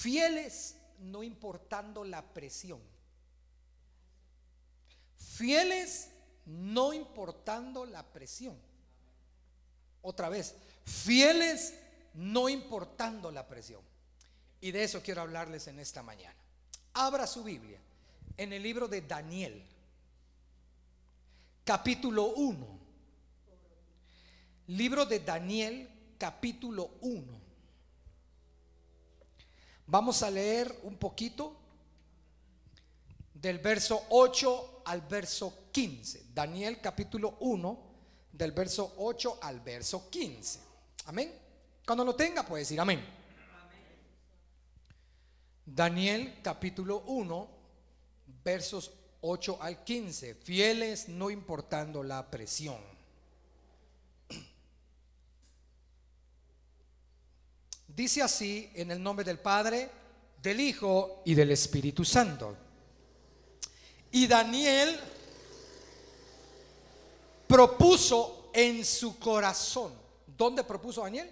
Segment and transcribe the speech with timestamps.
[0.00, 2.80] Fieles no importando la presión.
[5.16, 6.10] Fieles
[6.46, 8.56] no importando la presión.
[10.02, 11.74] Otra vez, fieles
[12.14, 13.80] no importando la presión.
[14.60, 16.36] Y de eso quiero hablarles en esta mañana.
[16.94, 17.80] Abra su Biblia
[18.36, 19.64] en el libro de Daniel,
[21.64, 22.78] capítulo 1.
[24.68, 25.88] Libro de Daniel,
[26.18, 27.47] capítulo 1.
[29.90, 31.56] Vamos a leer un poquito
[33.32, 36.26] del verso 8 al verso 15.
[36.34, 37.78] Daniel capítulo 1,
[38.30, 40.58] del verso 8 al verso 15.
[41.06, 41.32] Amén.
[41.86, 43.02] Cuando lo tenga puede decir amén.
[45.64, 47.48] Daniel capítulo 1,
[48.44, 48.90] versos
[49.22, 50.34] 8 al 15.
[50.34, 52.97] Fieles no importando la presión.
[57.98, 59.90] Dice así en el nombre del Padre,
[60.40, 62.56] del Hijo y del Espíritu Santo.
[64.12, 64.96] Y Daniel
[67.48, 69.92] propuso en su corazón.
[70.24, 71.28] ¿Dónde propuso Daniel?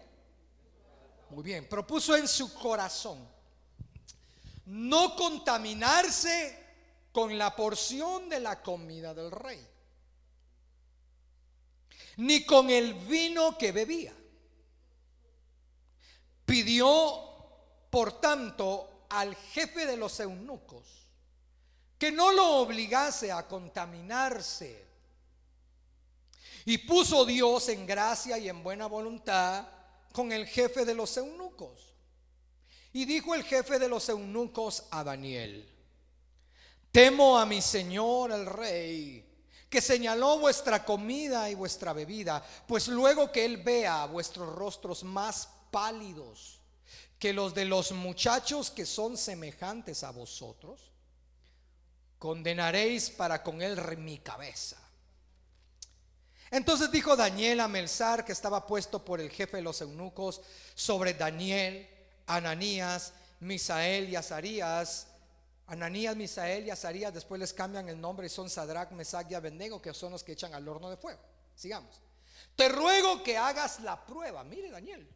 [1.31, 3.25] Muy bien, propuso en su corazón
[4.64, 6.64] no contaminarse
[7.12, 9.64] con la porción de la comida del rey,
[12.17, 14.12] ni con el vino que bebía.
[16.47, 17.22] Pidió,
[17.91, 21.06] por tanto, al jefe de los eunucos
[21.98, 24.84] que no lo obligase a contaminarse.
[26.64, 29.66] Y puso Dios en gracia y en buena voluntad
[30.12, 31.94] con el jefe de los eunucos.
[32.92, 35.69] Y dijo el jefe de los eunucos a Daniel,
[36.91, 39.22] temo a mi señor el rey,
[39.69, 45.48] que señaló vuestra comida y vuestra bebida, pues luego que él vea vuestros rostros más
[45.70, 46.61] pálidos
[47.19, 50.92] que los de los muchachos que son semejantes a vosotros,
[52.19, 54.77] condenaréis para con él mi cabeza.
[56.50, 60.41] Entonces dijo Daniel a Melzar, que estaba puesto por el jefe de los eunucos,
[60.75, 61.88] sobre Daniel,
[62.27, 65.09] Ananías, Misael y Azarías.
[65.66, 69.83] Ananías, Misael y Azarías después les cambian el nombre y son Sadrach, Mesach y Abednego,
[69.83, 71.21] que son los que echan al horno de fuego.
[71.56, 72.00] Sigamos.
[72.54, 74.44] Te ruego que hagas la prueba.
[74.44, 75.09] Mire, Daniel.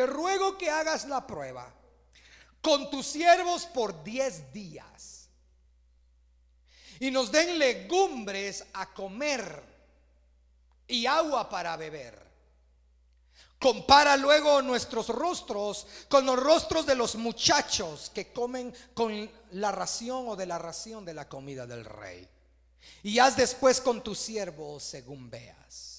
[0.00, 1.70] Te ruego que hagas la prueba
[2.62, 5.28] con tus siervos por diez días
[6.98, 9.62] y nos den legumbres a comer
[10.88, 12.18] y agua para beber.
[13.58, 20.28] Compara luego nuestros rostros con los rostros de los muchachos que comen con la ración
[20.28, 22.26] o de la ración de la comida del rey.
[23.02, 25.89] Y haz después con tus siervos según veas.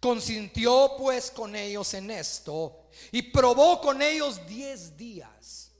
[0.00, 5.72] Consintió pues con ellos en esto y probó con ellos diez días.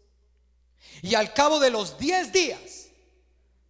[1.02, 2.88] Y al cabo de los diez días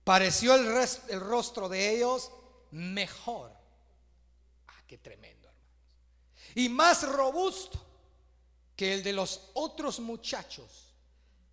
[0.04, 0.66] pareció el,
[1.08, 2.30] el rostro de ellos
[2.70, 3.52] mejor.
[4.68, 5.76] Ah, qué tremendo, hermanos.
[6.54, 7.78] Y más robusto
[8.74, 10.94] que el de los otros muchachos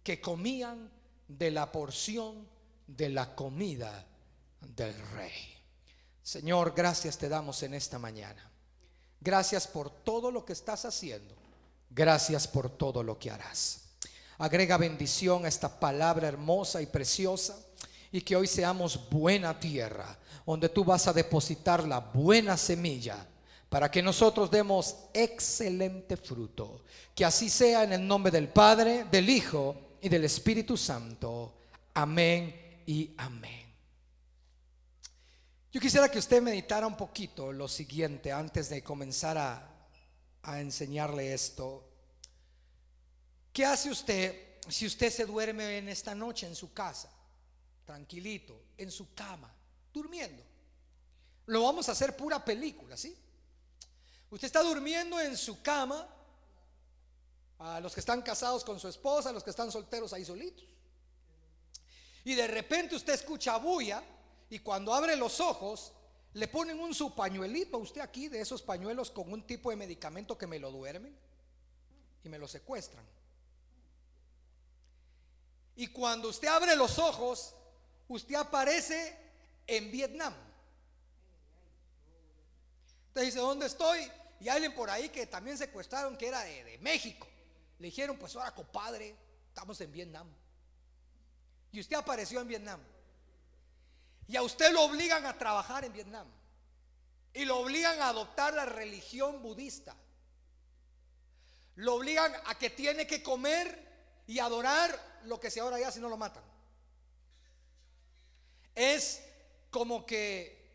[0.03, 0.89] que comían
[1.27, 2.47] de la porción
[2.87, 4.05] de la comida
[4.61, 5.57] del rey.
[6.21, 8.51] Señor, gracias te damos en esta mañana.
[9.21, 11.35] Gracias por todo lo que estás haciendo.
[11.89, 13.81] Gracias por todo lo que harás.
[14.37, 17.57] Agrega bendición a esta palabra hermosa y preciosa
[18.11, 23.25] y que hoy seamos buena tierra, donde tú vas a depositar la buena semilla
[23.69, 26.81] para que nosotros demos excelente fruto.
[27.13, 31.53] Que así sea en el nombre del Padre, del Hijo y del Espíritu Santo.
[31.93, 33.64] Amén y amén.
[35.75, 41.85] Yo quisiera que usted meditara un poquito lo siguiente antes de comenzar a, enseñarle esto.
[43.51, 47.11] ¿Qué hace usted si usted se duerme en esta noche en su casa?
[47.85, 49.53] tranquilito, en su cama,
[49.93, 50.41] durmiendo.
[51.47, 53.13] Lo vamos a hacer pura película, ¿sí?
[54.29, 56.07] Usted está durmiendo en su cama,
[57.59, 60.63] a los que están casados con su esposa, a los que están solteros ahí solitos.
[62.23, 64.01] Y de repente usted escucha bulla
[64.49, 65.93] y cuando abre los ojos
[66.33, 69.77] le ponen un su pañuelito a usted aquí de esos pañuelos con un tipo de
[69.77, 71.15] medicamento que me lo duermen
[72.23, 73.05] y me lo secuestran.
[75.77, 77.53] Y cuando usted abre los ojos,
[78.07, 79.17] usted aparece
[79.67, 80.33] en Vietnam.
[83.07, 83.99] Usted dice, ¿dónde estoy?
[84.39, 87.27] Y alguien por ahí que también secuestraron que era de, México.
[87.79, 89.15] Le dijeron, pues ahora compadre,
[89.47, 90.27] estamos en Vietnam.
[91.71, 92.81] Y usted apareció en Vietnam.
[94.27, 96.27] Y a usted lo obligan a trabajar en Vietnam.
[97.33, 99.95] Y lo obligan a adoptar la religión budista.
[101.75, 105.99] Lo obligan a que tiene que comer y adorar lo que se adora allá si
[105.99, 106.43] no lo matan.
[108.73, 109.21] Es
[109.69, 110.65] como que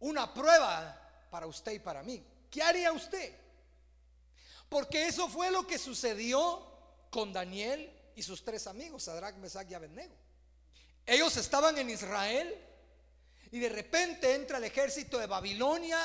[0.00, 2.24] una prueba para usted y para mí.
[2.50, 3.34] ¿Qué haría usted?
[4.68, 6.66] Porque eso fue lo que sucedió
[7.10, 10.14] con Daniel y sus tres amigos, Sadrach, Mesach y Abednego.
[11.06, 12.54] Ellos estaban en Israel
[13.50, 15.98] y de repente entra el ejército de Babilonia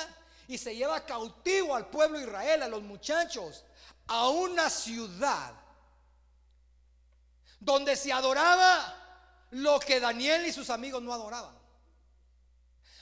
[0.48, 3.63] y se lleva cautivo al pueblo de Israel, a los muchachos,
[4.07, 5.54] a una ciudad
[7.60, 9.00] donde se adoraba
[9.51, 11.56] lo que Daniel y sus amigos no adoraban.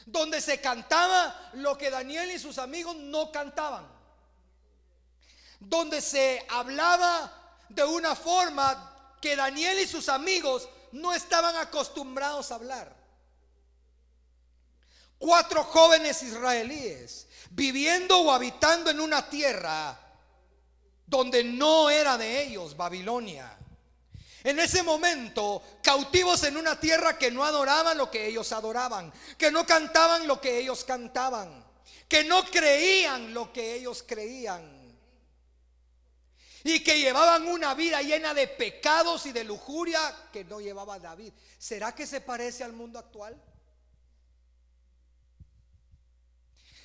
[0.05, 3.87] Donde se cantaba lo que Daniel y sus amigos no cantaban.
[5.59, 7.31] Donde se hablaba
[7.69, 13.00] de una forma que Daniel y sus amigos no estaban acostumbrados a hablar.
[15.21, 19.95] Cuatro jóvenes israelíes viviendo o habitando en una tierra
[21.05, 23.55] donde no era de ellos, Babilonia.
[24.43, 29.51] En ese momento, cautivos en una tierra que no adoraban lo que ellos adoraban, que
[29.51, 31.63] no cantaban lo que ellos cantaban,
[32.07, 34.81] que no creían lo que ellos creían.
[36.63, 39.99] Y que llevaban una vida llena de pecados y de lujuria
[40.33, 41.31] que no llevaba David.
[41.59, 43.39] ¿Será que se parece al mundo actual?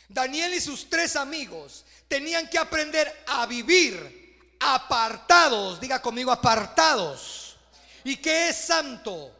[0.09, 7.57] Daniel y sus tres amigos tenían que aprender a vivir apartados, diga conmigo apartados.
[8.05, 9.33] ¿Y qué es santo?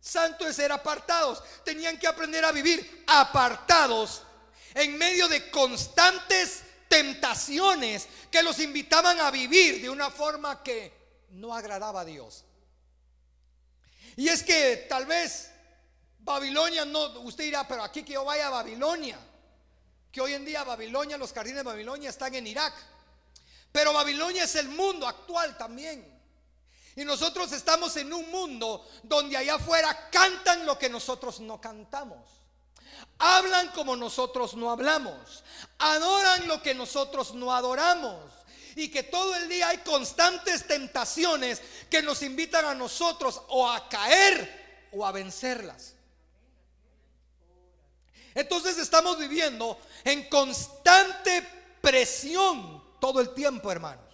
[0.00, 1.42] Santo es ser apartados.
[1.64, 4.22] Tenían que aprender a vivir apartados
[4.74, 10.92] en medio de constantes tentaciones que los invitaban a vivir de una forma que
[11.30, 12.44] no agradaba a Dios.
[14.16, 15.50] Y es que tal vez
[16.26, 19.16] Babilonia no, usted dirá, pero aquí que yo vaya a Babilonia,
[20.10, 22.74] que hoy en día Babilonia, los jardines de Babilonia están en Irak,
[23.70, 26.04] pero Babilonia es el mundo actual también.
[26.96, 32.28] Y nosotros estamos en un mundo donde allá afuera cantan lo que nosotros no cantamos.
[33.18, 35.44] Hablan como nosotros no hablamos.
[35.78, 38.18] Adoran lo que nosotros no adoramos.
[38.74, 43.88] Y que todo el día hay constantes tentaciones que nos invitan a nosotros o a
[43.88, 45.95] caer o a vencerlas.
[48.36, 51.42] Entonces estamos viviendo en constante
[51.80, 54.04] presión todo el tiempo, hermanos.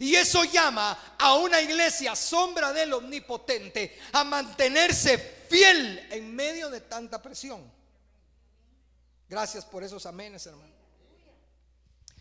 [0.00, 5.16] Y eso llama a una iglesia sombra del omnipotente a mantenerse
[5.48, 7.70] fiel en medio de tanta presión.
[9.28, 10.74] Gracias por esos amenes, hermano.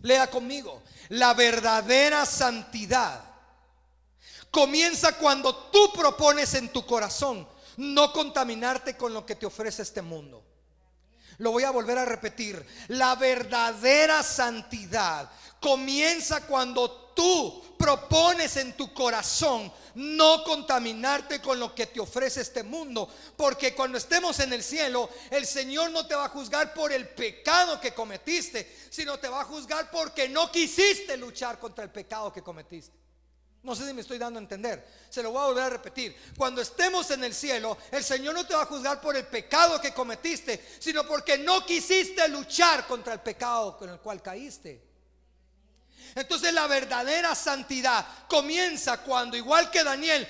[0.02, 0.84] Lea conmigo.
[1.10, 3.24] La verdadera santidad
[4.52, 7.48] comienza cuando tú propones en tu corazón
[7.78, 10.47] no contaminarte con lo que te ofrece este mundo.
[11.40, 12.66] Lo voy a volver a repetir.
[12.90, 15.30] La verdadera santidad
[15.60, 22.64] comienza cuando tú propones en tu corazón no contaminarte con lo que te ofrece este
[22.64, 23.10] mundo.
[23.36, 27.08] Porque cuando estemos en el cielo, el Señor no te va a juzgar por el
[27.10, 32.32] pecado que cometiste, sino te va a juzgar porque no quisiste luchar contra el pecado
[32.32, 33.07] que cometiste.
[33.64, 34.88] No sé si me estoy dando a entender.
[35.10, 36.16] Se lo voy a volver a repetir.
[36.38, 39.82] Cuando estemos en el cielo, el Señor no te va a juzgar por el pecado
[39.82, 44.88] que cometiste, sino porque no quisiste luchar contra el pecado con el cual caíste.
[46.16, 50.28] Entonces la verdadera santidad comienza cuando, igual que Daniel,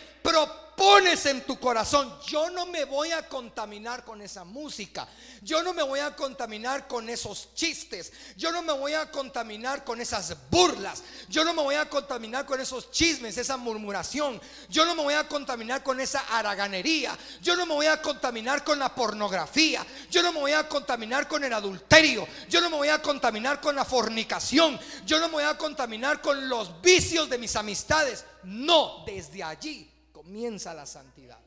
[0.78, 5.08] propones en tu corazón, yo no me voy a contaminar con esa música,
[5.42, 9.84] yo no me voy a contaminar con esos chistes, yo no me voy a contaminar
[9.84, 14.86] con esas burlas, yo no me voy a contaminar con esos chismes, esa murmuración, yo
[14.86, 18.78] no me voy a contaminar con esa haraganería, yo no me voy a contaminar con
[18.78, 22.90] la pornografía, yo no me voy a contaminar con el adulterio, yo no me voy
[22.90, 27.40] a contaminar con la fornicación, yo no me voy a contaminar con los vicios de
[27.40, 28.26] mis amistades.
[28.44, 29.97] No, desde allí
[30.28, 31.40] comienza la santidad.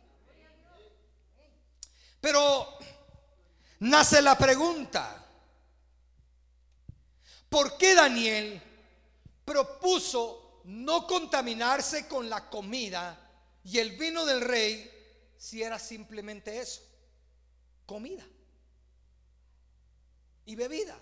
[2.19, 2.79] Pero
[3.81, 5.23] nace la pregunta,
[7.51, 8.63] ¿por qué Daniel
[9.45, 13.19] propuso no contaminarse con la comida
[13.65, 14.91] y el vino del rey
[15.37, 16.81] si era simplemente eso?
[17.85, 18.25] Comida
[20.47, 20.99] y bebida.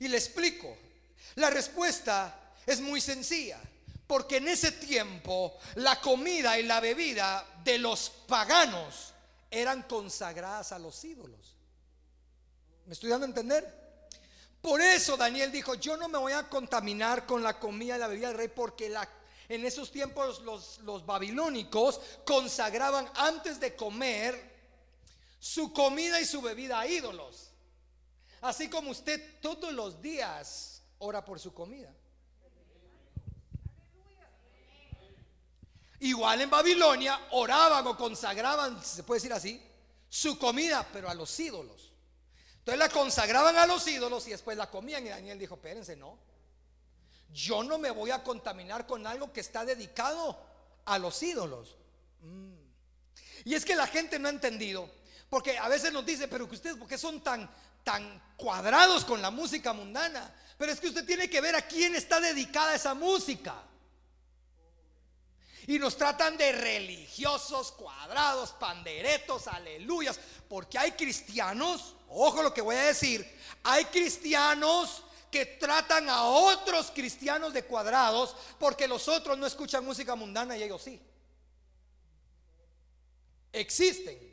[0.00, 0.76] Y le explico,
[1.36, 3.60] la respuesta es muy sencilla.
[4.12, 9.14] Porque en ese tiempo la comida y la bebida de los paganos
[9.50, 11.56] eran consagradas a los ídolos.
[12.84, 13.74] ¿Me estoy dando a entender?
[14.60, 18.06] Por eso Daniel dijo, yo no me voy a contaminar con la comida y la
[18.06, 18.94] bebida del rey porque
[19.48, 24.38] en esos tiempos los babilónicos consagraban antes de comer
[25.40, 27.48] su comida y su bebida a ídolos.
[28.42, 31.94] Así como usted todos los días ora por su comida.
[36.02, 39.62] Igual en Babilonia oraban o consagraban, se puede decir así,
[40.08, 41.92] su comida, pero a los ídolos.
[42.58, 45.06] Entonces la consagraban a los ídolos y después la comían.
[45.06, 46.18] Y Daniel dijo, espérense, no.
[47.32, 50.44] Yo no me voy a contaminar con algo que está dedicado
[50.86, 51.76] a los ídolos.
[52.20, 52.54] Mm.
[53.44, 54.90] Y es que la gente no ha entendido.
[55.30, 57.48] Porque a veces nos dice, pero que ustedes, ¿por qué son tan,
[57.84, 60.34] tan cuadrados con la música mundana?
[60.58, 63.54] Pero es que usted tiene que ver a quién está dedicada esa música.
[65.66, 70.18] Y nos tratan de religiosos, cuadrados, panderetos, aleluyas.
[70.48, 73.26] Porque hay cristianos, ojo lo que voy a decir,
[73.62, 80.14] hay cristianos que tratan a otros cristianos de cuadrados porque los otros no escuchan música
[80.14, 81.00] mundana y ellos sí.
[83.52, 84.31] Existen.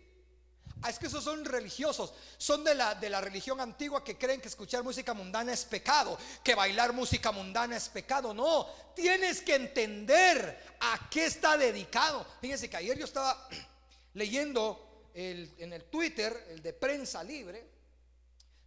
[0.81, 4.39] Ah, es que esos son religiosos, son de la, de la religión antigua que creen
[4.39, 8.33] que escuchar música mundana es pecado, que bailar música mundana es pecado.
[8.33, 12.25] No, tienes que entender a qué está dedicado.
[12.39, 13.49] Fíjense que ayer yo estaba
[14.13, 17.67] leyendo en el Twitter, el de prensa libre,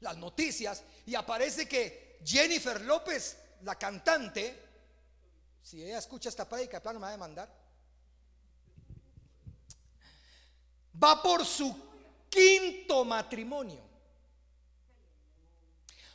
[0.01, 4.61] las noticias, y aparece que Jennifer López, la cantante,
[5.63, 7.63] si ella escucha esta prédica, plano me va a demandar,
[11.03, 11.92] va por su
[12.33, 13.83] quinto matrimonio.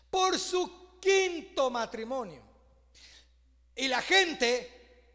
[0.10, 2.42] Por su quinto matrimonio.
[3.76, 5.06] Y la gente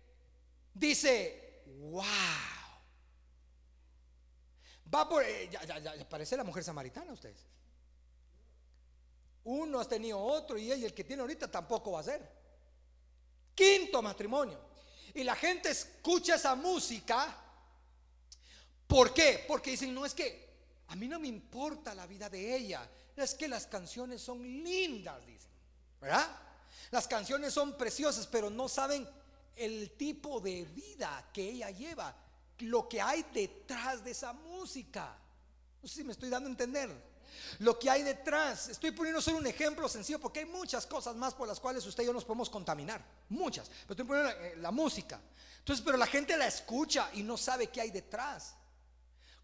[0.72, 2.04] dice, wow.
[4.94, 5.24] Va por...
[5.24, 7.48] Eh, ya, parece la mujer samaritana ustedes.
[9.44, 12.30] Uno ha tenido otro y el que tiene ahorita tampoco va a ser.
[13.56, 14.60] Quinto matrimonio.
[15.14, 17.36] Y la gente escucha esa música.
[18.86, 19.44] ¿Por qué?
[19.48, 20.51] Porque dicen, no es que
[20.88, 22.88] a mí no me importa la vida de ella.
[23.16, 25.50] Es que las canciones son lindas, dicen.
[26.00, 26.28] ¿Verdad?
[26.90, 29.08] Las canciones son preciosas, pero no saben
[29.56, 32.14] el tipo de vida que ella lleva,
[32.60, 35.16] lo que hay detrás de esa música.
[35.82, 37.12] No sé si me estoy dando a entender.
[37.60, 38.68] Lo que hay detrás.
[38.68, 42.02] Estoy poniendo solo un ejemplo sencillo porque hay muchas cosas más por las cuales usted
[42.02, 43.02] y yo nos podemos contaminar.
[43.30, 43.68] Muchas.
[43.68, 45.20] Pero estoy poniendo la, eh, la música.
[45.58, 48.54] Entonces, pero la gente la escucha y no sabe qué hay detrás.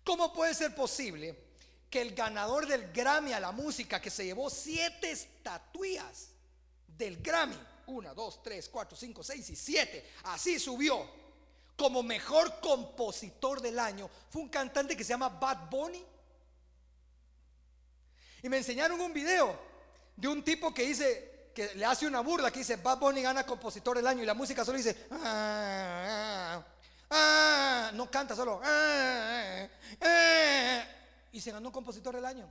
[0.09, 1.37] ¿Cómo puede ser posible
[1.91, 6.29] que el ganador del Grammy a la música, que se llevó siete estatuillas
[6.97, 11.07] del Grammy, una, dos, tres, cuatro, cinco, seis y siete, así subió
[11.77, 16.03] como mejor compositor del año, fue un cantante que se llama Bad Bunny.
[18.43, 19.61] Y me enseñaron un video
[20.17, 23.45] de un tipo que dice, que le hace una burla, que dice, Bad Bunny gana
[23.45, 26.67] compositor del año y la música solo dice, ah, ah, ah,
[27.11, 28.61] no canta solo,
[31.33, 32.49] y se ganó compositor del año.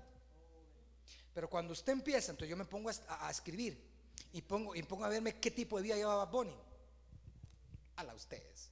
[1.34, 3.80] Pero cuando usted empieza, entonces yo me pongo a, escribir
[4.34, 6.58] y pongo, y pongo a verme qué tipo de vida llevaba Bonnie.
[7.98, 8.70] A la ustedes.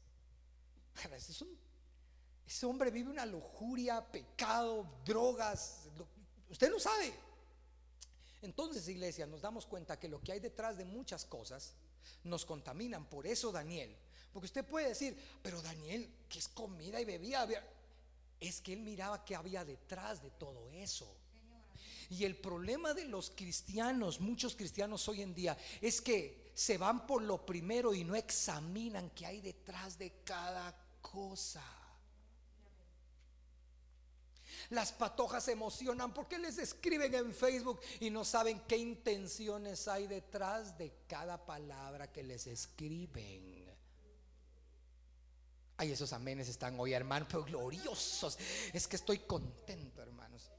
[2.47, 5.89] ese hombre vive una lujuria, pecado, drogas.
[6.49, 7.13] usted lo sabe.
[8.41, 11.73] Entonces, iglesia, nos damos cuenta que lo que hay detrás de muchas cosas
[12.23, 13.05] nos contaminan.
[13.05, 13.95] Por eso, Daniel,
[14.35, 17.47] porque usted puede decir, pero Daniel, ¿qué es comida y bebida?
[18.37, 21.09] Es que él miraba que había detrás de todo eso.
[22.09, 27.07] Y el problema de los cristianos, muchos cristianos hoy en día, es que se van
[27.07, 31.63] por lo primero y no examinan qué hay detrás de cada cosa.
[34.71, 40.07] Las patojas se emocionan porque les escriben en Facebook y no saben qué intenciones hay
[40.07, 43.64] detrás de cada palabra que les escriben.
[45.85, 48.39] Ay, esos amenes están hoy, hermano, pero gloriosos.
[48.73, 50.49] Es que estoy contento, hermanos.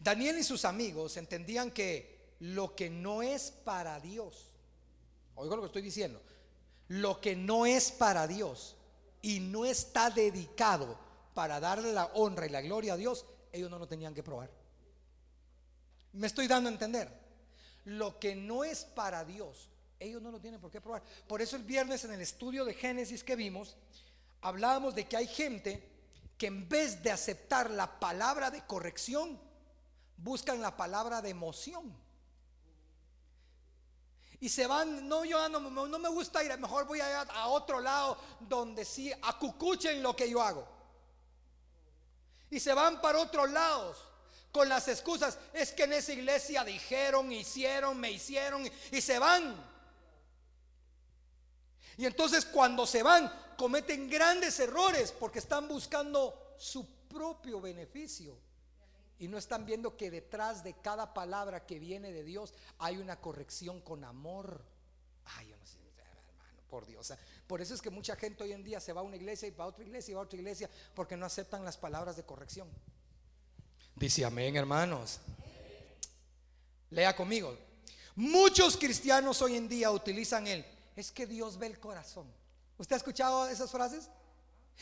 [0.00, 4.48] Daniel y sus amigos entendían que lo que no es para Dios,
[5.36, 6.20] oigo lo que estoy diciendo,
[6.88, 8.74] lo que no es para Dios
[9.22, 10.98] y no está dedicado
[11.34, 14.50] para darle la honra y la gloria a Dios, ellos no lo tenían que probar.
[16.14, 17.08] Me estoy dando a entender.
[17.84, 19.69] Lo que no es para Dios
[20.00, 21.02] ellos no lo tienen por qué probar.
[21.28, 23.76] Por eso el viernes en el estudio de Génesis que vimos,
[24.40, 25.86] hablábamos de que hay gente
[26.38, 29.38] que en vez de aceptar la palabra de corrección,
[30.16, 31.94] buscan la palabra de emoción.
[34.40, 38.16] Y se van, no, yo no, me gusta ir, mejor voy a, a otro lado
[38.40, 40.66] donde sí acucuchen lo que yo hago.
[42.48, 43.98] Y se van para otros lados
[44.50, 49.68] con las excusas, es que en esa iglesia dijeron, hicieron, me hicieron, y se van.
[52.00, 58.38] Y entonces cuando se van, cometen grandes errores porque están buscando su propio beneficio.
[59.18, 63.20] Y no están viendo que detrás de cada palabra que viene de Dios hay una
[63.20, 64.64] corrección con amor.
[65.26, 67.12] Ay, yo no sé, hermano, por Dios.
[67.46, 69.50] Por eso es que mucha gente hoy en día se va a una iglesia y
[69.50, 72.22] va a otra iglesia y va a otra iglesia porque no aceptan las palabras de
[72.22, 72.66] corrección.
[73.94, 75.20] Dice amén, hermanos.
[76.88, 77.58] Lea conmigo.
[78.14, 80.64] Muchos cristianos hoy en día utilizan el,
[81.00, 82.32] es que Dios ve el corazón.
[82.78, 84.08] ¿Usted ha escuchado esas frases?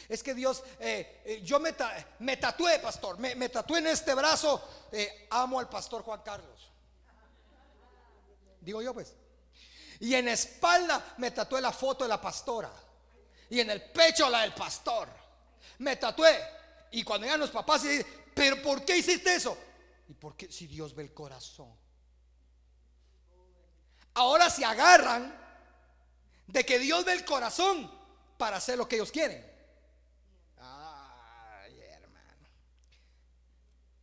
[0.08, 1.74] Es que Dios, eh, eh, yo me,
[2.20, 6.70] me, tatué, pastor, me, tatué en este brazo, eh, amo al pastor Juan Carlos.
[8.60, 9.14] Digo yo pues.
[10.00, 12.70] Y en espalda me tatué la foto de la pastora.
[13.50, 15.08] Y en el pecho la del pastor.
[15.78, 16.38] Me tatué.
[16.92, 19.58] Y cuando llegan los papás y dicen, pero ¿por qué hiciste eso?
[20.08, 21.74] ¿Y por qué si Dios ve el corazón?
[24.14, 25.47] Ahora se agarran
[26.48, 27.90] de que Dios ve el corazón
[28.36, 29.44] para hacer lo que ellos quieren.
[30.56, 32.48] Ay, hermano.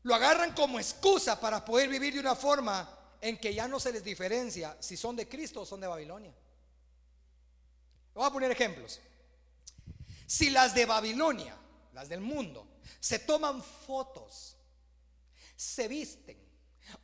[0.04, 3.92] Lo agarran como excusa para poder vivir de una forma en que ya no se
[3.92, 6.34] les diferencia si son de Cristo o son de Babilonia.
[8.14, 9.02] Voy a poner ejemplos.
[10.28, 11.56] Si las de Babilonia,
[11.94, 12.68] las del mundo,
[13.00, 14.56] se toman fotos,
[15.56, 16.38] se visten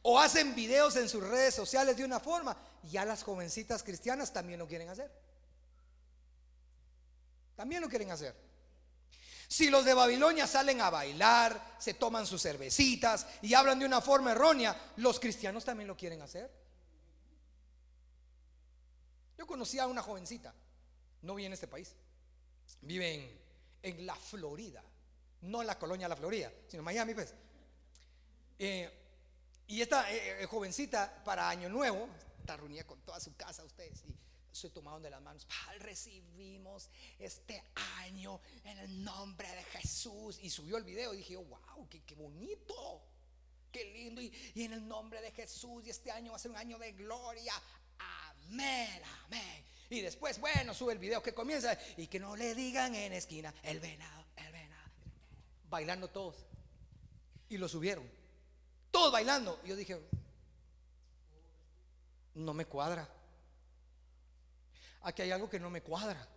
[0.03, 4.59] o hacen videos en sus redes sociales de una forma, ya las jovencitas cristianas también
[4.59, 5.11] lo quieren hacer.
[7.61, 8.33] También lo quieren hacer.
[9.47, 14.01] Si los de Babilonia salen a bailar, se toman sus cervecitas y hablan de una
[14.01, 16.49] forma errónea, los cristianos también lo quieren hacer.
[19.37, 20.55] Yo conocí a una jovencita,
[21.21, 21.93] no vive en este país,
[22.81, 23.29] vive
[23.83, 24.81] en, la Florida,
[25.41, 27.31] no en la colonia La Florida, sino en Miami, pues.
[28.57, 28.89] Eh,
[29.67, 34.03] y esta eh, eh, jovencita para Año Nuevo, está reunida con toda su casa, ustedes,
[34.07, 35.47] y se tomaron de las manos.
[35.79, 37.63] recibimos este
[37.99, 40.39] año en el nombre de Jesús.
[40.41, 43.01] Y subió el video y dije, wow, qué, qué bonito,
[43.71, 44.21] qué lindo.
[44.21, 46.77] Y, y, en el nombre de Jesús, y este año va a ser un año
[46.77, 47.53] de gloria.
[47.97, 49.65] Amén, amén.
[49.89, 53.53] Y después, bueno, sube el video que comienza y que no le digan en esquina
[53.63, 54.89] el venado, el venado.
[55.69, 56.35] Bailando todos.
[57.49, 58.09] Y lo subieron.
[58.89, 59.59] Todos bailando.
[59.63, 59.99] Y yo dije,
[62.35, 63.20] no me cuadra
[65.03, 66.27] aquí hay algo que no me cuadra.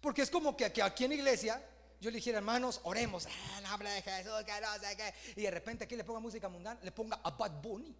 [0.00, 1.62] Porque es como que, aquí en la iglesia
[2.00, 3.26] yo le dijera, hermanos, oremos,
[3.56, 5.40] ah, nombre de Jesús, que no sé qué.
[5.40, 7.96] Y de repente aquí le ponga música mundana, le ponga a Bad Bunny.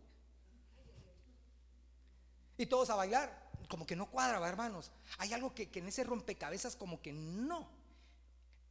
[2.57, 3.48] Y todos a bailar.
[3.68, 4.90] Como que no cuadra, hermanos.
[5.18, 7.68] Hay algo que en ese rompecabezas como que no.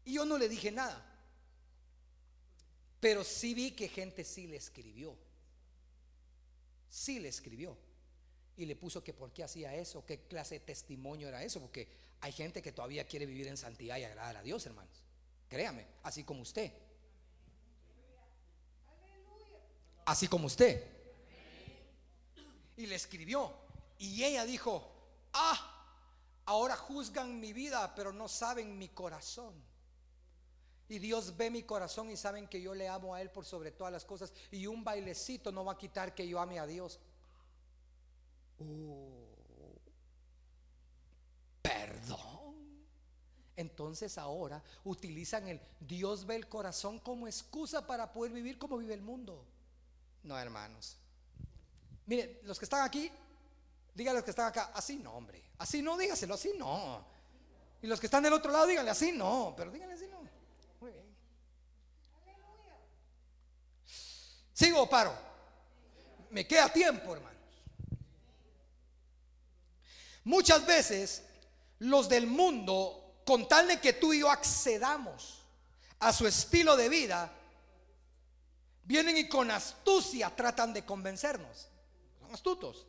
[0.03, 1.05] Y yo no le dije nada.
[2.99, 5.15] Pero sí vi que gente sí le escribió.
[6.89, 7.77] Sí le escribió
[8.57, 11.87] y le puso que por qué hacía eso, qué clase de testimonio era eso, porque
[12.21, 15.03] hay gente que todavía quiere vivir en santidad y agradar a Dios, hermanos.
[15.47, 16.73] Créame, así como usted.
[20.05, 20.83] Así como usted.
[22.75, 23.53] Y le escribió.
[23.99, 24.91] Y ella dijo,
[25.33, 25.93] ah,
[26.45, 29.53] ahora juzgan mi vida, pero no saben mi corazón.
[30.89, 33.71] Y Dios ve mi corazón y saben que yo le amo a Él por sobre
[33.71, 34.33] todas las cosas.
[34.51, 36.99] Y un bailecito no va a quitar que yo ame a Dios.
[38.59, 39.27] Oh,
[41.61, 42.55] perdón.
[43.55, 48.93] Entonces ahora utilizan el Dios ve el corazón como excusa para poder vivir como vive
[48.93, 49.45] el mundo.
[50.23, 50.97] No, hermanos.
[52.05, 53.11] Mire, los que están aquí,
[53.93, 55.43] díganle los que están acá, así no, hombre.
[55.57, 57.03] Así no, dígaselo, así no.
[57.81, 60.21] Y los que están del otro lado, díganle así no, pero díganle así no.
[60.79, 61.05] Muy bien.
[64.53, 65.13] ¿Sigo o paro?
[66.31, 67.36] Me queda tiempo, hermano.
[70.27, 71.23] Muchas veces
[71.79, 75.45] los del mundo, con tal de que tú y yo accedamos
[75.99, 77.31] a su estilo de vida,
[78.83, 81.69] vienen y con astucia tratan de convencernos.
[82.19, 82.85] Son astutos.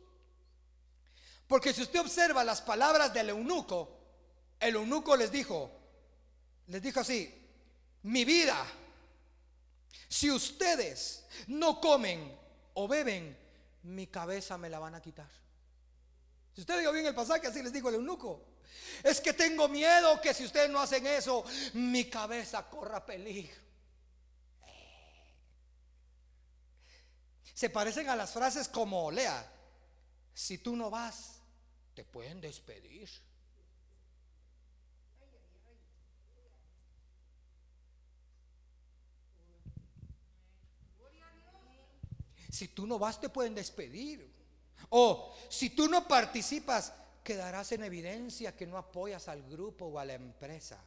[1.47, 3.89] Porque si usted observa las palabras del eunuco,
[4.59, 5.71] el eunuco les dijo,
[6.67, 7.33] les dijo así,
[8.03, 8.61] mi vida,
[10.09, 12.37] si ustedes no comen
[12.73, 13.37] o beben,
[13.83, 15.39] mi cabeza me la van a quitar.
[16.59, 18.43] Si usted dijo bien el pasaje, así les dijo el eunuco.
[19.01, 23.55] Es que tengo miedo que si ustedes no hacen eso, mi cabeza corra peligro.
[27.53, 29.49] Se parecen a las frases como, lea,
[30.33, 31.39] si tú no vas,
[31.93, 33.09] te pueden despedir.
[42.51, 44.38] Si tú no vas, te pueden despedir.
[44.89, 50.05] O si tú no participas, quedarás en evidencia que no apoyas al grupo o a
[50.05, 50.79] la empresa.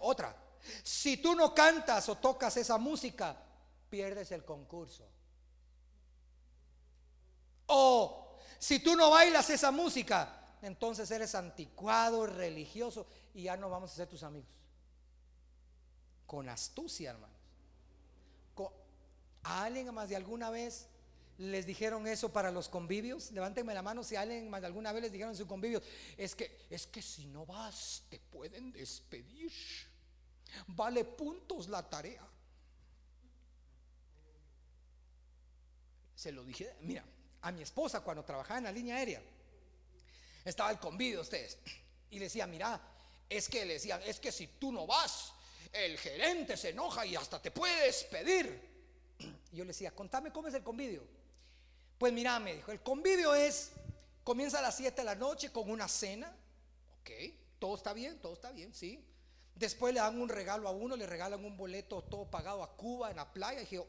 [0.00, 0.36] Otra,
[0.82, 3.36] si tú no cantas o tocas esa música,
[3.88, 5.08] pierdes el concurso.
[7.66, 13.92] O si tú no bailas esa música, entonces eres anticuado, religioso y ya no vamos
[13.92, 14.50] a ser tus amigos.
[16.26, 17.36] Con astucia, hermanos.
[19.44, 20.86] ¿A alguien más de alguna vez
[21.38, 23.30] les dijeron eso para los convivios?
[23.32, 25.82] Levántenme la mano si alguien más alguna vez les dijeron en su convivio,
[26.16, 29.52] es que es que si no vas te pueden despedir.
[30.68, 32.26] Vale puntos la tarea.
[36.14, 37.04] Se lo dije, mira,
[37.40, 39.22] a mi esposa cuando trabajaba en la línea aérea,
[40.44, 41.58] estaba el convivio de ustedes
[42.10, 42.80] y le decía, mira,
[43.28, 45.32] es que le decían, es que si tú no vas,
[45.72, 48.70] el gerente se enoja y hasta te puede despedir.
[49.52, 51.21] Yo le decía, contame cómo es el convivio.
[52.02, 53.70] Pues mira, me dijo, el convivio es,
[54.24, 56.34] comienza a las 7 de la noche con una cena,
[57.00, 57.10] ok,
[57.60, 59.06] todo está bien, todo está bien, sí.
[59.54, 63.10] Después le dan un regalo a uno, le regalan un boleto todo pagado a Cuba
[63.10, 63.60] en la playa.
[63.60, 63.86] Y dije,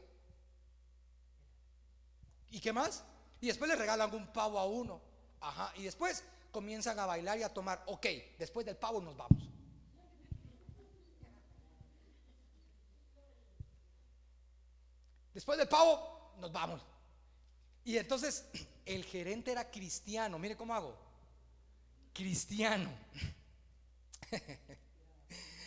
[2.50, 3.02] ¿y qué más?
[3.40, 5.00] Y después le regalan un pavo a uno.
[5.40, 6.22] Ajá, y después
[6.52, 7.82] comienzan a bailar y a tomar.
[7.86, 8.06] Ok,
[8.38, 9.42] después del pavo nos vamos.
[15.34, 16.93] Después del pavo, nos vamos.
[17.84, 18.44] Y entonces
[18.86, 20.38] el gerente era cristiano.
[20.38, 20.96] Mire cómo hago.
[22.12, 22.90] Cristiano.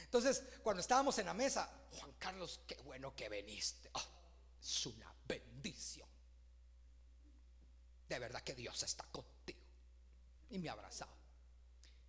[0.06, 3.89] Entonces, cuando estábamos en la mesa, Juan Carlos, qué bueno que viniste.
[3.93, 4.01] Oh,
[4.62, 6.08] es una bendición.
[8.08, 9.60] De verdad que Dios está contigo.
[10.49, 11.12] Y me abrazaba.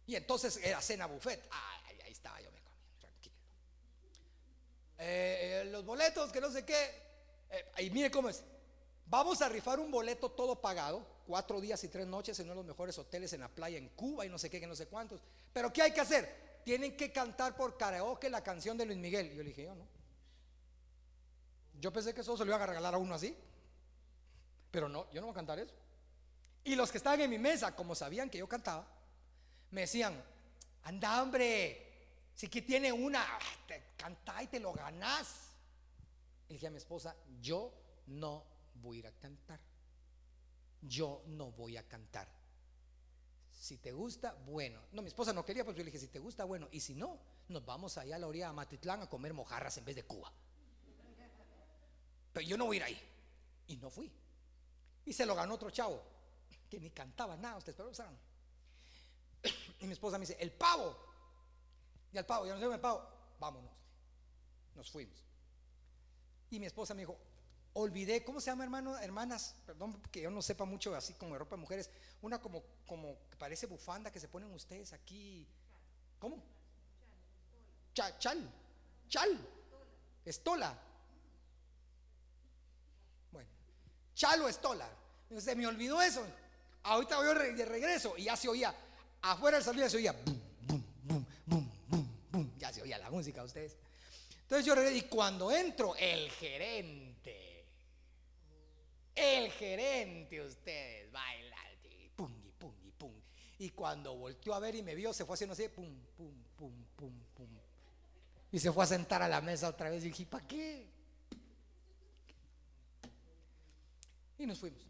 [0.06, 1.46] Y entonces era cena buffet.
[1.50, 3.36] Ay, ahí estaba yo me comí, tranquilo.
[4.98, 7.02] Eh, eh, los boletos, que no sé qué.
[7.50, 8.44] Eh, y mire cómo es.
[9.10, 12.56] Vamos a rifar un boleto todo pagado, cuatro días y tres noches en uno de
[12.56, 14.86] los mejores hoteles en la playa en Cuba y no sé qué, que no sé
[14.86, 15.22] cuántos.
[15.52, 16.60] Pero ¿qué hay que hacer?
[16.62, 19.30] Tienen que cantar por karaoke la canción de Luis Miguel.
[19.30, 19.86] Yo le dije, yo no.
[21.80, 23.34] Yo pensé que eso se lo iban a regalar a uno así.
[24.70, 25.74] Pero no, yo no voy a cantar eso.
[26.64, 28.86] Y los que estaban en mi mesa, como sabían que yo cantaba,
[29.70, 30.22] me decían,
[30.82, 31.88] anda hombre,
[32.34, 33.24] si que tiene una,
[33.66, 35.52] te canta y te lo ganás.
[36.50, 37.72] Y dije a mi esposa, yo
[38.08, 39.60] no voy a ir a cantar.
[40.82, 42.28] Yo no voy a cantar.
[43.50, 44.80] Si te gusta, bueno.
[44.92, 46.68] No, mi esposa no quería, pero yo le dije, si te gusta, bueno.
[46.70, 49.84] Y si no, nos vamos allá a la orilla de Matitlán a comer mojarras en
[49.84, 50.32] vez de Cuba.
[52.32, 53.00] Pero yo no voy a ir ahí.
[53.66, 54.12] Y no fui.
[55.04, 56.02] Y se lo ganó otro chavo,
[56.68, 58.18] que ni cantaba nada, ustedes pero saben.
[59.80, 60.96] Y mi esposa me dice, el pavo.
[62.12, 63.02] Y al pavo, ya no sé el pavo,
[63.38, 63.70] vámonos.
[64.74, 65.24] Nos fuimos.
[66.50, 67.18] Y mi esposa me dijo,
[67.74, 68.98] olvidé, ¿cómo se llama hermano?
[68.98, 71.90] Hermanas, perdón que yo no sepa mucho así como de ropa de mujeres,
[72.22, 75.46] una como, como que parece bufanda que se ponen ustedes aquí.
[76.18, 76.42] ¿Cómo?
[77.94, 78.50] Chal, chal,
[79.08, 79.38] chal,
[80.24, 80.76] estola.
[83.32, 83.48] Bueno,
[84.14, 84.88] chal o estola.
[85.38, 86.24] Se me olvidó eso.
[86.84, 88.74] Ahorita voy de regreso y ya se oía,
[89.22, 92.58] afuera del salón se oía, boom, boom, boom, boom, boom, boom.
[92.58, 93.76] Ya se oía la música ustedes.
[94.42, 97.47] Entonces yo regreso y cuando entro, el gerente,
[99.18, 101.10] el gerente, ustedes
[101.84, 102.32] y pum,
[102.84, 103.12] y pum.
[103.58, 106.84] Y cuando volteó a ver y me vio, se fue haciendo así, pum, pum, pum,
[106.96, 107.48] pum, pum.
[108.50, 110.88] Y se fue a sentar a la mesa otra vez y dije, ¿para qué?
[114.38, 114.80] Y nos fuimos.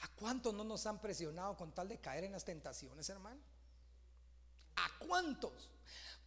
[0.00, 3.40] ¿A cuántos no nos han presionado con tal de caer en las tentaciones, hermano?
[4.76, 5.70] ¿A cuántos?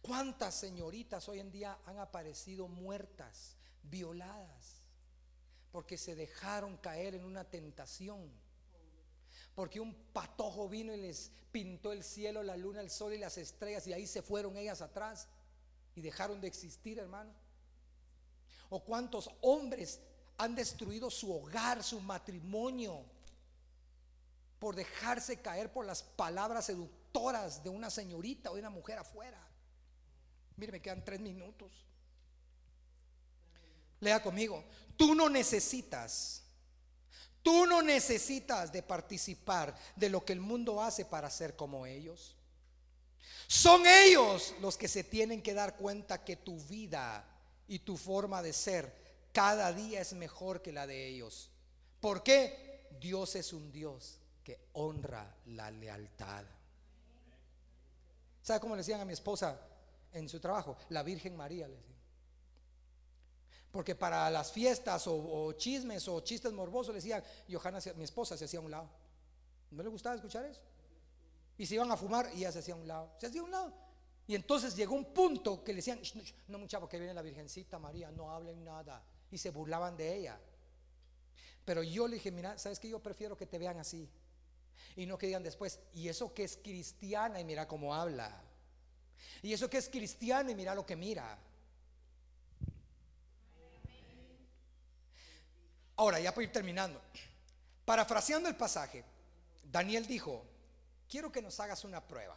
[0.00, 4.73] ¿Cuántas señoritas hoy en día han aparecido muertas, violadas,
[5.74, 8.30] porque se dejaron caer en una tentación?
[9.56, 13.38] Porque un patojo vino y les pintó el cielo, la luna, el sol y las
[13.38, 15.26] estrellas y ahí se fueron ellas atrás
[15.96, 17.32] y dejaron de existir, hermano.
[18.70, 20.00] O cuántos hombres
[20.38, 23.04] han destruido su hogar, su matrimonio,
[24.60, 29.44] por dejarse caer por las palabras seductoras de una señorita o de una mujer afuera.
[30.56, 31.84] Mire, me quedan tres minutos.
[34.04, 34.64] Lea conmigo.
[34.96, 36.42] Tú no necesitas,
[37.42, 42.36] tú no necesitas de participar de lo que el mundo hace para ser como ellos.
[43.48, 47.24] Son ellos los que se tienen que dar cuenta que tu vida
[47.66, 48.94] y tu forma de ser
[49.32, 51.50] cada día es mejor que la de ellos.
[52.00, 52.88] ¿Por qué?
[53.00, 56.44] Dios es un Dios que honra la lealtad.
[58.42, 59.58] ¿Sabe cómo le decían a mi esposa?
[60.14, 61.93] en su trabajo, la Virgen María, le decía.
[63.74, 68.44] Porque para las fiestas o, chismes o chistes morbosos le decían, Johanna, mi esposa se
[68.44, 68.88] hacía a un lado.
[69.72, 70.60] ¿No le gustaba escuchar eso?
[71.58, 73.10] Y se iban a fumar y ella se hacía a un lado.
[73.18, 73.74] Se hacía a un lado.
[74.28, 76.00] Y entonces llegó un punto que le decían,
[76.46, 79.02] no muchacho, que viene la Virgencita María, no hablen nada.
[79.32, 80.38] Y se burlaban de ella.
[81.64, 84.08] Pero yo le dije, mira, ¿sabes que Yo prefiero que te vean así.
[84.94, 88.40] Y no que digan después, y eso que es cristiana y mira cómo habla.
[89.42, 91.36] Y eso que es cristiana y mira lo que mira.
[95.96, 97.00] Ahora, ya para ir terminando.
[97.84, 99.04] Parafraseando el pasaje,
[99.70, 100.44] Daniel dijo,
[101.08, 102.36] quiero que nos hagas una prueba.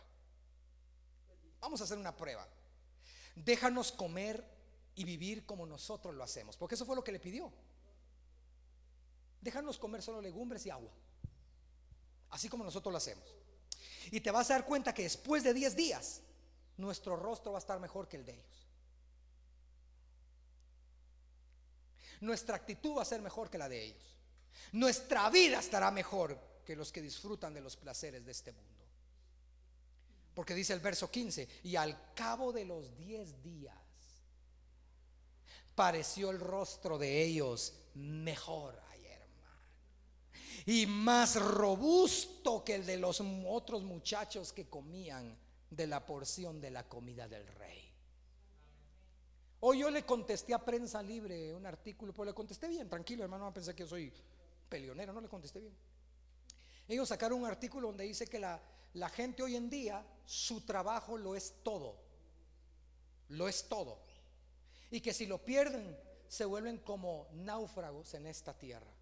[1.59, 2.47] Vamos a hacer una prueba.
[3.35, 4.43] Déjanos comer
[4.95, 6.57] y vivir como nosotros lo hacemos.
[6.57, 7.51] Porque eso fue lo que le pidió.
[9.41, 10.91] Déjanos comer solo legumbres y agua.
[12.31, 13.23] Así como nosotros lo hacemos.
[14.11, 16.21] Y te vas a dar cuenta que después de 10 días,
[16.77, 18.66] nuestro rostro va a estar mejor que el de ellos.
[22.21, 24.15] Nuestra actitud va a ser mejor que la de ellos.
[24.71, 28.85] Nuestra vida estará mejor que los que disfrutan de los placeres de este mundo.
[30.33, 33.75] Porque dice el verso 15, y al cabo de los 10 días
[35.75, 38.87] pareció el rostro de ellos mejor
[40.67, 45.37] y más robusto que el de los otros muchachos que comían
[45.69, 47.86] de la porción de la comida del rey.
[49.59, 53.45] Hoy yo le contesté a Prensa Libre un artículo, pues le contesté bien, tranquilo hermano,
[53.45, 54.13] no pensé que yo soy
[54.69, 55.75] peleonero, no le contesté bien.
[56.87, 61.35] Ellos sacaron un artículo donde dice que la gente hoy en día, su trabajo lo
[61.35, 61.97] es todo,
[63.29, 63.99] lo es todo.
[64.91, 68.93] Y que si lo pierden, se vuelven como náufragos en esta tierra.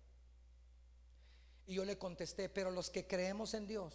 [1.67, 3.93] Y yo le contesté, pero los que creemos en Dios,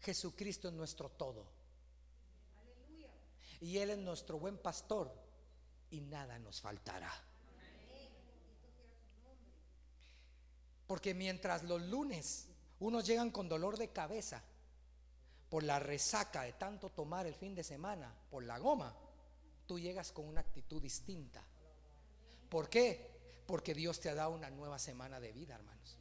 [0.00, 1.57] Jesucristo es nuestro todo.
[3.60, 5.12] Y Él es nuestro buen pastor
[5.90, 7.12] y nada nos faltará.
[10.86, 12.48] Porque mientras los lunes
[12.80, 14.42] unos llegan con dolor de cabeza
[15.50, 18.94] por la resaca de tanto tomar el fin de semana, por la goma,
[19.66, 21.42] tú llegas con una actitud distinta.
[22.48, 23.42] ¿Por qué?
[23.46, 25.98] Porque Dios te ha dado una nueva semana de vida, hermanos.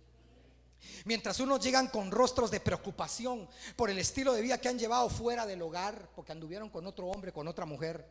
[1.06, 5.10] Mientras unos llegan con rostros de preocupación por el estilo de vida que han llevado
[5.10, 8.06] fuera del hogar, porque anduvieron con otro hombre, con otra mujer.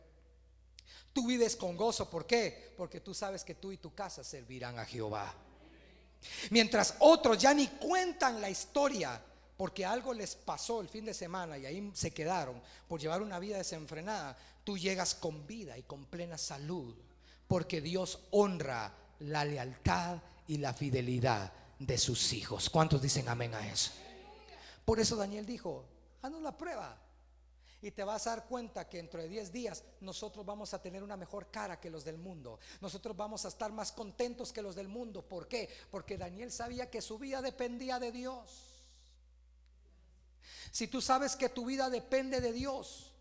[1.13, 2.73] Tú vives con gozo, ¿por qué?
[2.77, 5.33] Porque tú sabes que tú y tu casa servirán a Jehová.
[6.49, 9.21] Mientras otros ya ni cuentan la historia,
[9.55, 13.39] porque algo les pasó el fin de semana y ahí se quedaron por llevar una
[13.39, 16.95] vida desenfrenada, tú llegas con vida y con plena salud,
[17.47, 22.69] porque Dios honra la lealtad y la fidelidad de sus hijos.
[22.69, 23.91] ¿Cuántos dicen amén a eso?
[24.85, 25.85] Por eso Daniel dijo,
[26.21, 26.97] haznos la prueba.
[27.79, 31.03] Y te vas a dar cuenta que dentro de 10 días nosotros vamos a tener
[31.03, 32.59] una mejor cara que los del mundo.
[32.81, 35.21] Nosotros vamos a estar más contentos que los del mundo.
[35.21, 35.69] ¿Por qué?
[35.91, 38.77] Porque Daniel sabía que su vida dependía de Dios.
[40.71, 43.11] Si tú sabes que tu vida depende de Dios,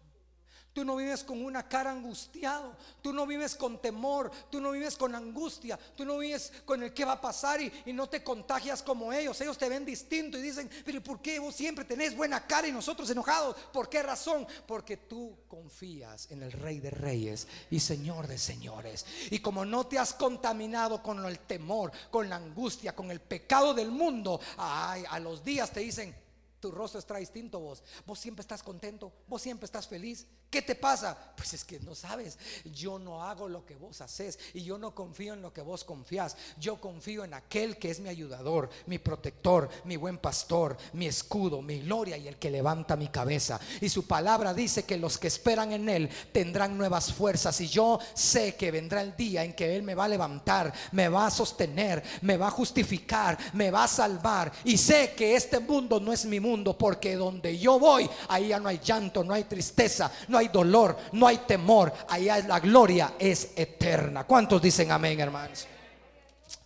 [0.76, 2.76] Tú no vives con una cara angustiado.
[3.00, 4.30] Tú no vives con temor.
[4.50, 5.78] Tú no vives con angustia.
[5.96, 9.40] Tú no vives con el que va a pasar y, no te contagias como ellos.
[9.40, 12.72] Ellos te ven distinto y dicen, pero ¿por qué vos siempre tenés buena cara y
[12.72, 13.56] nosotros enojados?
[13.72, 14.46] ¿Por qué razón?
[14.66, 19.06] Porque tú confías en el Rey de Reyes y Señor de Señores.
[19.30, 23.72] Y como no te has contaminado con el temor, con la angustia, con el pecado
[23.72, 26.14] del mundo, ay, a los días te dicen,
[26.60, 27.82] tu rostro está distinto vos.
[28.06, 30.26] Vos siempre estás contento, vos siempre estás feliz.
[30.50, 31.16] ¿Qué te pasa?
[31.37, 32.38] Pues es que no sabes.
[32.72, 35.85] Yo no hago lo que vos haces y yo no confío en lo que vos
[35.85, 36.37] confías.
[36.59, 41.61] Yo confío en aquel que es mi ayudador, mi protector, mi buen pastor, mi escudo,
[41.62, 43.61] mi gloria y el que levanta mi cabeza.
[43.80, 47.61] Y su palabra dice que los que esperan en él tendrán nuevas fuerzas.
[47.61, 51.09] Y yo sé que vendrá el día en que él me va a levantar, me
[51.09, 54.52] va a sostener, me va a justificar, me va a salvar.
[54.64, 58.61] Y sé que este mundo no es mi mundo porque donde yo voy, ahí ya
[58.61, 63.14] no hay llanto, no hay tristeza, no hay dolor, no hay temor, allá la gloria
[63.18, 64.24] es eterna.
[64.24, 65.66] ¿Cuántos dicen amén, hermanos?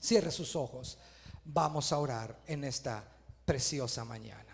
[0.00, 0.98] Cierre sus ojos.
[1.44, 3.02] Vamos a orar en esta
[3.44, 4.44] preciosa mañana.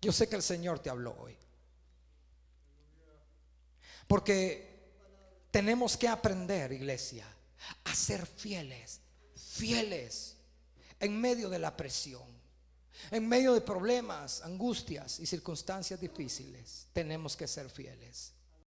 [0.00, 1.36] Yo sé que el Señor te habló hoy.
[4.06, 4.70] Porque
[5.50, 7.26] tenemos que aprender, iglesia,
[7.84, 9.00] a ser fieles,
[9.36, 10.36] fieles
[10.98, 12.29] en medio de la presión.
[13.10, 18.32] En medio de problemas, angustias y circunstancias difíciles, tenemos que ser fieles.